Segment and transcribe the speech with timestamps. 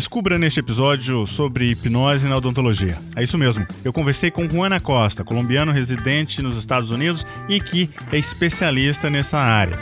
[0.00, 2.96] Descubra neste episódio sobre hipnose na odontologia.
[3.14, 3.66] É isso mesmo.
[3.84, 9.36] Eu conversei com Juana Costa, colombiano residente nos Estados Unidos e que é especialista nessa
[9.36, 9.74] área.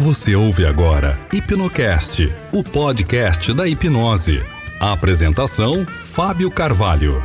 [0.00, 4.42] Você ouve agora Hipnocast, o podcast da hipnose.
[4.80, 7.22] A apresentação: Fábio Carvalho.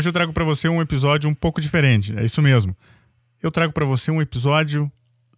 [0.00, 2.74] Hoje eu trago para você um episódio um pouco diferente, é isso mesmo.
[3.42, 4.90] Eu trago para você um episódio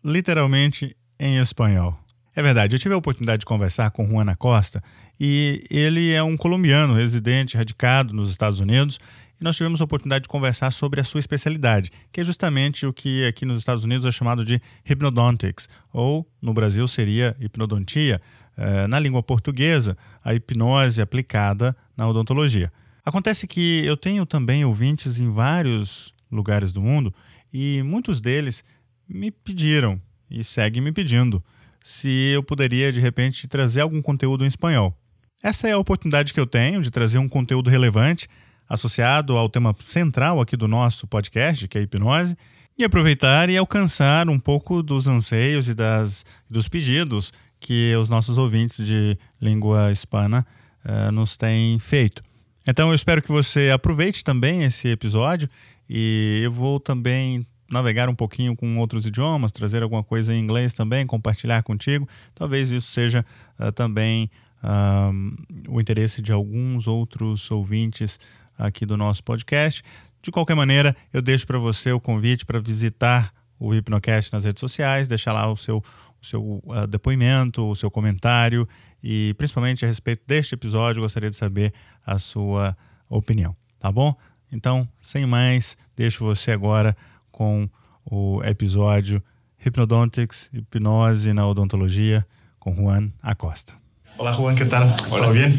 [0.04, 1.98] literalmente em espanhol.
[2.32, 4.80] É verdade, eu tive a oportunidade de conversar com Juana Costa
[5.18, 9.00] e ele é um colombiano residente, radicado nos Estados Unidos.
[9.40, 12.92] E nós tivemos a oportunidade de conversar sobre a sua especialidade, que é justamente o
[12.92, 18.22] que aqui nos Estados Unidos é chamado de hypnodontics, ou no Brasil seria hipnodontia,
[18.56, 22.70] eh, na língua portuguesa, a hipnose aplicada na odontologia.
[23.04, 27.12] Acontece que eu tenho também ouvintes em vários lugares do mundo
[27.52, 28.64] e muitos deles
[29.08, 31.42] me pediram e seguem me pedindo
[31.82, 34.96] se eu poderia de repente trazer algum conteúdo em espanhol.
[35.42, 38.28] Essa é a oportunidade que eu tenho de trazer um conteúdo relevante
[38.68, 42.36] associado ao tema central aqui do nosso podcast, que é a hipnose,
[42.78, 48.38] e aproveitar e alcançar um pouco dos anseios e das, dos pedidos que os nossos
[48.38, 50.46] ouvintes de língua hispana
[50.84, 52.22] uh, nos têm feito.
[52.66, 55.48] Então eu espero que você aproveite também esse episódio
[55.88, 60.72] e eu vou também navegar um pouquinho com outros idiomas, trazer alguma coisa em inglês
[60.72, 62.08] também, compartilhar contigo.
[62.34, 63.24] Talvez isso seja
[63.58, 64.30] uh, também
[64.62, 68.20] uh, o interesse de alguns outros ouvintes
[68.58, 69.82] aqui do nosso podcast.
[70.22, 74.60] De qualquer maneira, eu deixo para você o convite para visitar o Hipnocast nas redes
[74.60, 75.82] sociais, deixar lá o seu,
[76.22, 78.68] o seu uh, depoimento, o seu comentário
[79.02, 81.72] e principalmente a respeito deste episódio, gostaria de saber
[82.06, 82.76] a sua
[83.08, 84.14] opinião, tá bom?
[84.50, 86.96] Então, sem mais, deixo você agora
[87.30, 87.68] com
[88.04, 89.22] o episódio
[89.58, 92.26] Hypnodontics, hipnose na odontologia,
[92.58, 93.74] com Juan Acosta.
[94.18, 94.94] Olá, Juan, ¿qué tal?
[95.10, 95.24] Hola.
[95.24, 95.52] ¿Todo bien?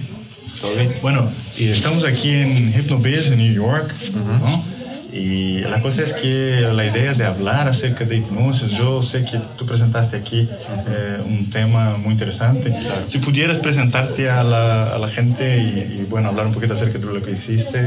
[0.62, 0.96] Todo bien.
[1.02, 4.73] Bueno, estamos aquí en Hypnobase, en New York, ¿no?
[5.14, 9.40] Y la cosa es que la idea de hablar acerca de hipnosis, yo sé que
[9.58, 10.50] tú presentaste aquí
[10.88, 12.76] eh, un tema muy interesante.
[13.10, 16.98] Si pudieras presentarte a la, a la gente y, y, bueno, hablar un poquito acerca
[16.98, 17.80] de lo que hiciste.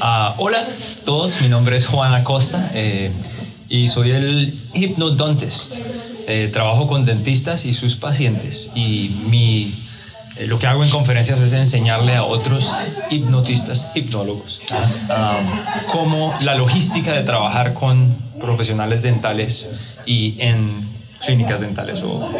[0.00, 3.12] Ah, hola a todos, mi nombre es Juan Acosta eh,
[3.68, 5.76] y soy el hypnodontist.
[6.26, 9.74] Eh, trabajo con dentistas y sus pacientes y mi
[10.36, 12.74] eh, lo que hago en conferencias es enseñarle a otros
[13.10, 19.70] hipnotistas, hipnólogos, um, cómo la logística de trabajar con profesionales dentales
[20.06, 20.88] y en
[21.24, 22.02] clínicas dentales.
[22.02, 22.30] O...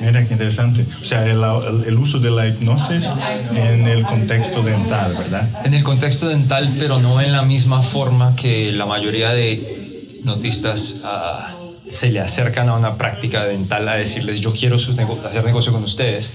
[0.00, 0.86] Mira qué interesante.
[1.02, 3.10] O sea, el, el, el, uso de la hipnosis
[3.54, 5.48] en el contexto dental, ¿verdad?
[5.64, 10.98] En el contexto dental, pero no en la misma forma que la mayoría de hipnotistas...
[11.02, 11.57] Uh,
[11.88, 15.82] se le acercan a una práctica dental a decirles yo quiero nego hacer negocio con
[15.82, 16.32] ustedes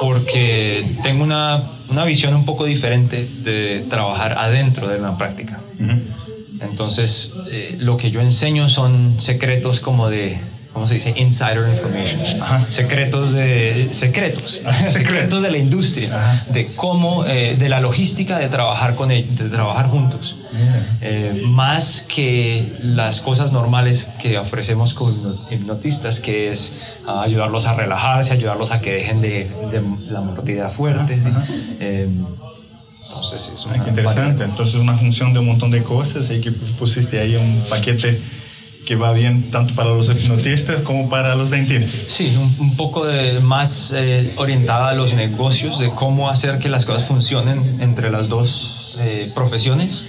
[0.00, 5.60] porque tengo una, una, visión un poco diferente de trabajar adentro de una práctica.
[5.78, 6.00] Uh -huh.
[6.60, 10.38] Entonces, eh, lo que yo enseño son secretos como de
[10.76, 11.14] ¿cómo se dice?
[11.16, 12.20] Insider information.
[12.42, 12.66] Ajá.
[12.68, 16.44] Secretos de secretos, secretos de la industria, Ajá.
[16.52, 20.98] de cómo, eh, de la logística de trabajar con ellos, de trabajar juntos, yeah.
[21.00, 27.72] eh, más que las cosas normales que ofrecemos como hipnotistas, que es uh, ayudarlos a
[27.72, 31.22] relajarse, ayudarlos a que dejen de, de la mordida fuerte.
[31.22, 31.30] ¿sí?
[31.80, 32.06] Eh,
[33.02, 34.44] entonces es una Ay, interesante.
[34.44, 38.20] Entonces una función de un montón de cosas y que pusiste ahí un paquete
[38.86, 42.04] que va bien tanto para los hipnotistas como para los dentistas.
[42.06, 46.68] Sí, un, un poco de, más eh, orientada a los negocios, de cómo hacer que
[46.68, 50.06] las cosas funcionen entre las dos eh, profesiones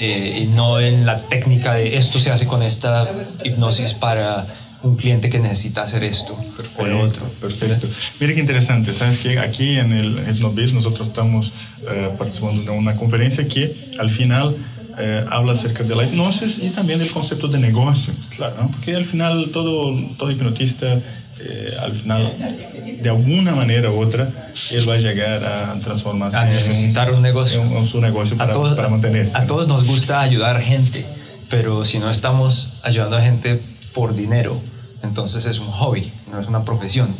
[0.00, 3.08] eh, y no en la técnica de esto se hace con esta
[3.44, 4.46] hipnosis para
[4.82, 7.24] un cliente que necesita hacer esto perfecto, o lo otro.
[7.40, 7.88] Perfecto.
[8.20, 11.52] Mira qué interesante, sabes que aquí en el Hypnobiz nosotros estamos
[12.16, 14.56] participando de una conferencia que al final
[14.98, 18.14] eh, habla acerca de la hipnosis y también del concepto de negocio.
[18.34, 18.54] Claro.
[18.62, 18.70] ¿no?
[18.70, 21.00] Porque al final todo, todo hipnotista,
[21.38, 22.32] eh, al final,
[23.02, 27.22] de alguna manera u otra, él va a llegar a transformarse a necesitar un, un
[27.22, 27.62] negocio.
[27.62, 29.36] En, en, su negocio para, todos, para mantenerse.
[29.36, 31.04] A, a todos nos gusta ayudar gente,
[31.50, 33.60] pero si no estamos ayudando a gente
[33.92, 34.60] por dinero,
[35.02, 37.14] entonces es un hobby, no es una profesión.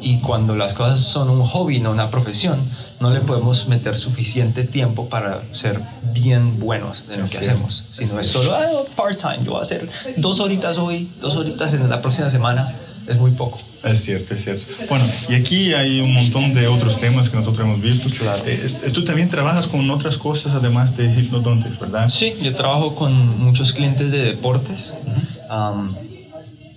[0.00, 2.58] Y cuando las cosas son un hobby, no una profesión,
[3.00, 5.80] no le podemos meter suficiente tiempo para ser
[6.12, 7.84] bien buenos de lo que hacemos.
[7.90, 11.72] Si no es solo ah, part-time, yo voy a hacer dos horitas hoy, dos horitas
[11.72, 12.76] en la próxima semana,
[13.06, 13.60] es muy poco.
[13.84, 14.64] Es cierto, es cierto.
[14.88, 18.08] Bueno, y aquí hay un montón de otros temas que nosotros hemos visto.
[18.08, 18.42] Claro.
[18.44, 22.08] Eh, eh, tú también trabajas con otras cosas además de hipnodontes, ¿verdad?
[22.08, 24.92] Sí, yo trabajo con muchos clientes de deportes,
[25.48, 25.94] um,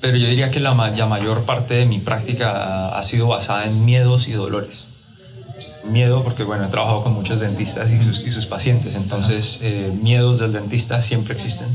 [0.01, 3.66] pero yo diría que la, ma- la mayor parte de mi práctica ha sido basada
[3.66, 4.86] en miedos y dolores.
[5.86, 9.92] Miedo porque, bueno, he trabajado con muchos dentistas y sus, y sus pacientes, entonces eh,
[10.01, 11.68] miedos del dentista siempre existen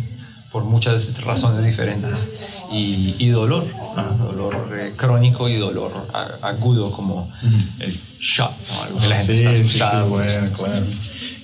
[0.52, 2.28] por muchas razones diferentes.
[2.70, 3.66] Y, y dolor,
[3.96, 4.24] ¿no?
[4.24, 5.92] dolor eh, crónico y dolor
[6.42, 7.30] agudo como
[7.78, 8.82] el shock, ¿no?
[8.82, 10.04] algo que la gente está asustada.
[10.06, 10.38] por eso.
[10.40, 10.86] bueno, claro.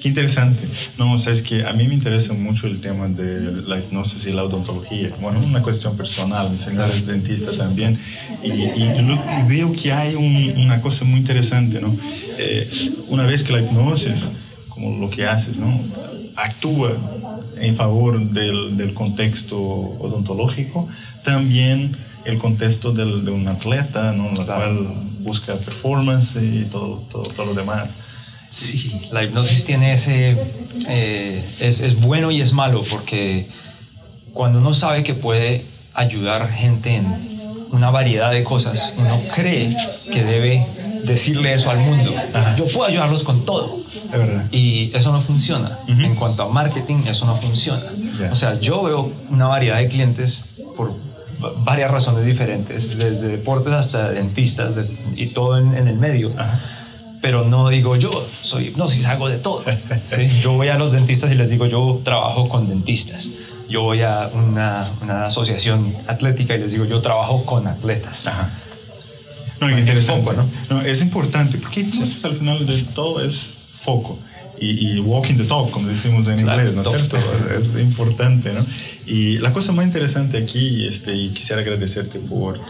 [0.01, 0.67] Qué interesante.
[0.97, 4.45] No, sabes que a mí me interesa mucho el tema de la hipnosis y la
[4.45, 5.11] odontología.
[5.21, 7.99] Bueno, una cuestión personal, mi señor es dentista también,
[8.43, 8.93] y, y
[9.39, 11.95] y veo que hay un- una cosa muy interesante, ¿no?
[12.39, 12.71] Eh,
[13.09, 14.31] una vez que la hipnosis,
[14.71, 15.79] como lo que haces, ¿no?
[16.35, 16.93] Actúa
[17.59, 20.89] en favor del, del contexto odontológico,
[21.25, 21.95] también
[22.25, 24.31] el contexto del, de un atleta, ¿no?
[24.33, 24.79] La cual
[25.21, 27.91] busca performance y todo, todo, todo lo demás.
[28.51, 30.37] Sí, la hipnosis tiene ese...
[30.89, 33.49] eh, es, es bueno y es malo porque
[34.35, 37.07] cuando uno sabe que puede ayudar gente en
[37.73, 39.77] una variedad de cosas, uno cree
[40.13, 40.67] que debe
[41.05, 42.13] decirle eso al mundo.
[42.57, 43.81] Yo puedo ayudarlos con todo.
[44.51, 45.79] Y eso no funciona.
[45.87, 47.83] En cuanto a marketing, eso no funciona.
[48.21, 48.33] Ya.
[48.33, 50.45] O sea, yo veo una variedad de clientes
[50.77, 50.91] por
[51.43, 54.87] va- varias razones diferentes, desde deportes hasta dentistas de-
[55.17, 56.33] y todo en, en el medio.
[57.21, 59.63] Pero no digo yo soy hipnosis, hago de todo.
[60.07, 60.27] ¿sí?
[60.43, 63.29] Yo voy a los dentistas y les digo yo trabajo con dentistas.
[63.69, 68.27] Yo voy a una, una asociación atlética y les digo yo trabajo con atletas.
[68.27, 68.51] Ajá.
[69.61, 70.23] No, Bueno, interesante.
[70.25, 70.49] foco, ¿no?
[70.75, 73.37] No, es importante, porque hipnosis al final de todo es
[73.83, 74.19] foco.
[74.59, 77.17] Y, y walking the talk, como decimos en Claro, inglés, ¿no es cierto?
[77.57, 78.67] Es importante, ¿no?
[79.07, 82.61] Y la cosa más interesante aquí, este, y quisiera agradecerte por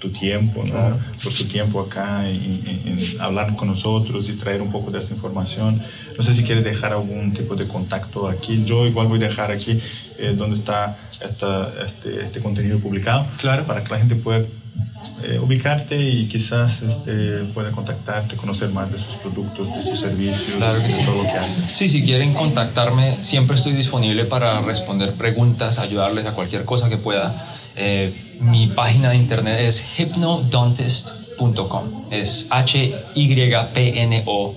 [0.00, 0.70] tu tiempo, ¿no?
[0.72, 0.98] Claro.
[1.22, 4.98] Por tu tiempo acá en, en- en hablar con nosotros y traer un poco de
[4.98, 5.80] esta información.
[6.16, 8.64] No sé si quieres dejar algún tipo de contacto aquí.
[8.64, 9.78] Yo igual voy a dejar aquí
[10.18, 13.26] eh, donde está esta, este, este contenido publicado.
[13.38, 13.64] Claro.
[13.66, 14.44] Para que la gente pueda
[15.22, 20.56] eh, ubicarte y quizás este, pueda contactarte, conocer más de sus productos, de sus servicios,
[20.56, 21.02] Claro que de sí.
[21.04, 21.76] todo lo que haces.
[21.76, 26.96] Sí, si quieren contactarme, siempre estoy disponible para responder preguntas, ayudarles a cualquier cosa que
[26.96, 27.56] pueda.
[27.82, 32.04] Eh, mi página de internet es hypnodontist.com.
[32.10, 34.54] Es H-Y-P-N-O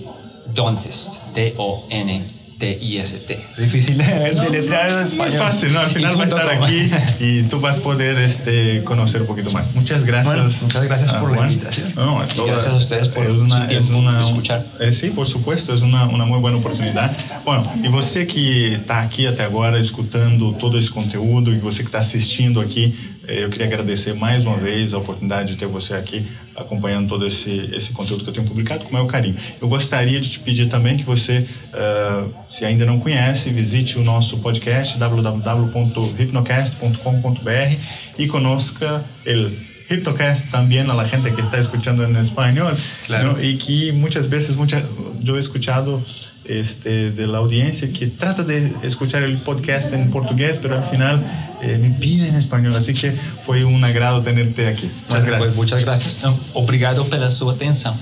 [0.54, 1.16] Dontist.
[1.34, 3.38] D-O-N-T-I-S-T.
[3.58, 5.38] Difícil de deletrear en Muy español.
[5.38, 5.80] fácil, ¿no?
[5.80, 6.66] Al final va a estar com.
[6.66, 9.74] aquí y tú vas a poder este, conocer un poquito más.
[9.74, 10.34] Muchas gracias.
[10.34, 11.92] Bueno, muchas gracias a por la invitación.
[11.96, 14.64] No, Y gracias a ustedes por es su una, tiempo es una, escuchar.
[14.78, 17.16] É, sim, por supuesto, é uma, uma muito boa oportunidade.
[17.44, 21.88] Bom, e você que está aqui até agora escutando todo esse conteúdo e você que
[21.88, 25.94] está assistindo aqui, eh, eu queria agradecer mais uma vez a oportunidade de ter você
[25.94, 29.36] aqui acompanhando todo esse, esse conteúdo que eu tenho publicado com o maior carinho.
[29.60, 34.04] Eu gostaria de te pedir também que você, eh, se ainda não conhece, visite o
[34.04, 37.76] nosso podcast www.hypnocast.com.br
[38.18, 39.52] e conozca el
[39.90, 42.76] Hypnocast también a la gente que está escuchando en español
[43.06, 43.32] Claro.
[43.32, 43.42] ¿no?
[43.42, 44.82] y que muchas veces mucha,
[45.20, 46.02] yo he escuchado
[46.44, 51.22] este, de la audiencia que trata de escuchar el podcast en portugués pero al final
[51.62, 53.12] eh, me pide en español así que
[53.46, 56.20] fue un agrado tenerte aquí muchas gracias pues, muchas gracias.
[56.54, 57.94] Obrigado pela sua atenção.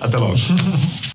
[0.00, 0.34] hasta luego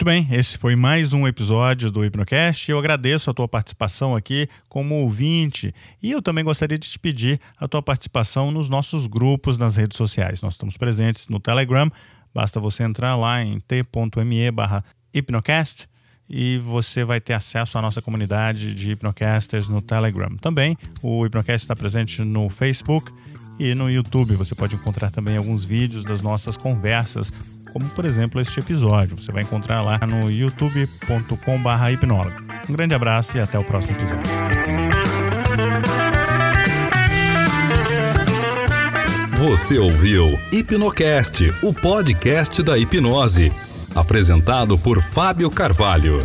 [0.00, 2.70] Muito bem, esse foi mais um episódio do Hipnocast.
[2.70, 7.38] Eu agradeço a tua participação aqui como ouvinte e eu também gostaria de te pedir
[7.58, 10.40] a tua participação nos nossos grupos nas redes sociais.
[10.40, 11.92] Nós estamos presentes no Telegram,
[12.32, 15.86] basta você entrar lá em t.me barra hipnocast
[16.30, 20.34] e você vai ter acesso à nossa comunidade de hipnocasters no Telegram.
[20.38, 23.12] Também o Hipnocast está presente no Facebook
[23.58, 24.34] e no YouTube.
[24.36, 27.30] Você pode encontrar também alguns vídeos das nossas conversas,
[27.72, 29.16] como por exemplo este episódio.
[29.16, 32.36] Você vai encontrar lá no youtube.com/hipnólogo.
[32.68, 34.30] Um grande abraço e até o próximo episódio.
[39.40, 43.50] Você ouviu Hipnocast, o podcast da hipnose.
[43.94, 46.18] Apresentado por Fábio Carvalho.